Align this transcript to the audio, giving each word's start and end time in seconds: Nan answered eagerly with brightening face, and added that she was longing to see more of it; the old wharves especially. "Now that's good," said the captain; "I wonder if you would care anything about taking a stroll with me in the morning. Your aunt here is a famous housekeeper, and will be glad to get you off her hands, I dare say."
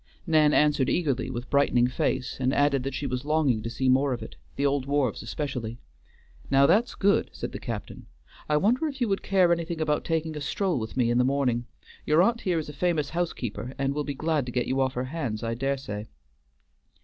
Nan 0.25 0.51
answered 0.51 0.89
eagerly 0.89 1.29
with 1.29 1.51
brightening 1.51 1.85
face, 1.87 2.37
and 2.39 2.55
added 2.55 2.81
that 2.81 2.95
she 2.95 3.05
was 3.05 3.23
longing 3.23 3.61
to 3.61 3.69
see 3.69 3.87
more 3.87 4.13
of 4.13 4.23
it; 4.23 4.35
the 4.55 4.65
old 4.65 4.87
wharves 4.87 5.21
especially. 5.21 5.77
"Now 6.49 6.65
that's 6.65 6.95
good," 6.95 7.29
said 7.33 7.51
the 7.51 7.59
captain; 7.59 8.07
"I 8.49 8.57
wonder 8.57 8.87
if 8.87 8.99
you 8.99 9.07
would 9.09 9.21
care 9.21 9.53
anything 9.53 9.79
about 9.79 10.03
taking 10.03 10.35
a 10.35 10.41
stroll 10.41 10.79
with 10.79 10.97
me 10.97 11.11
in 11.11 11.19
the 11.19 11.23
morning. 11.23 11.67
Your 12.03 12.23
aunt 12.23 12.41
here 12.41 12.57
is 12.57 12.67
a 12.67 12.73
famous 12.73 13.11
housekeeper, 13.11 13.75
and 13.77 13.93
will 13.93 14.03
be 14.03 14.15
glad 14.15 14.47
to 14.47 14.51
get 14.51 14.65
you 14.65 14.81
off 14.81 14.95
her 14.95 15.03
hands, 15.05 15.43
I 15.43 15.53
dare 15.53 15.77
say." 15.77 16.07